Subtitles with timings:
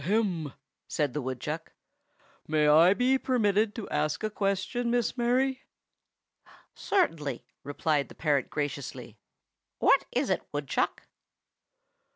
[0.03, 0.53] "Ahem!"
[0.87, 1.73] said the woodchuck.
[2.47, 5.61] "May I be permitted to ask a question, Miss Mary?"
[6.73, 9.19] "Certainly," replied the parrot graciously.
[9.77, 11.03] "What is it, Woodchuck?"